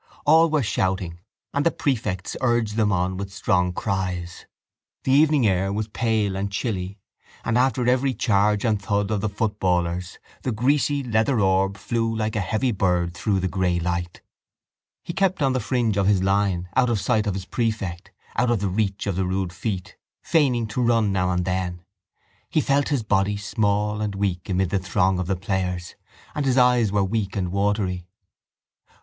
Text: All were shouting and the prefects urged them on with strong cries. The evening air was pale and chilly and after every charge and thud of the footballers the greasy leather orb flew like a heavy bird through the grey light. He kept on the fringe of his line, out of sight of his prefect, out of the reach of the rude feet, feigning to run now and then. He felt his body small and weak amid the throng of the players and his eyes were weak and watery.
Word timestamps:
All 0.25 0.49
were 0.49 0.63
shouting 0.63 1.19
and 1.53 1.63
the 1.63 1.69
prefects 1.69 2.35
urged 2.41 2.75
them 2.75 2.91
on 2.91 3.17
with 3.17 3.31
strong 3.31 3.71
cries. 3.71 4.47
The 5.03 5.11
evening 5.11 5.45
air 5.45 5.71
was 5.71 5.89
pale 5.89 6.35
and 6.35 6.51
chilly 6.51 6.97
and 7.45 7.55
after 7.55 7.87
every 7.87 8.15
charge 8.15 8.65
and 8.65 8.81
thud 8.81 9.11
of 9.11 9.21
the 9.21 9.29
footballers 9.29 10.17
the 10.41 10.51
greasy 10.51 11.03
leather 11.03 11.39
orb 11.39 11.77
flew 11.77 12.15
like 12.15 12.35
a 12.35 12.39
heavy 12.39 12.71
bird 12.71 13.13
through 13.13 13.41
the 13.41 13.47
grey 13.47 13.79
light. 13.79 14.21
He 15.03 15.13
kept 15.13 15.43
on 15.43 15.53
the 15.53 15.59
fringe 15.59 15.97
of 15.97 16.07
his 16.07 16.23
line, 16.23 16.67
out 16.75 16.89
of 16.89 16.99
sight 16.99 17.27
of 17.27 17.35
his 17.35 17.45
prefect, 17.45 18.11
out 18.37 18.49
of 18.49 18.59
the 18.59 18.69
reach 18.69 19.05
of 19.05 19.15
the 19.15 19.25
rude 19.27 19.53
feet, 19.53 19.97
feigning 20.23 20.65
to 20.69 20.81
run 20.81 21.11
now 21.11 21.29
and 21.29 21.45
then. 21.45 21.85
He 22.49 22.59
felt 22.59 22.89
his 22.89 23.03
body 23.03 23.37
small 23.37 24.01
and 24.01 24.15
weak 24.15 24.49
amid 24.49 24.71
the 24.71 24.79
throng 24.79 25.19
of 25.19 25.27
the 25.27 25.35
players 25.35 25.93
and 26.33 26.43
his 26.43 26.57
eyes 26.57 26.91
were 26.91 27.03
weak 27.03 27.35
and 27.35 27.51
watery. 27.51 28.07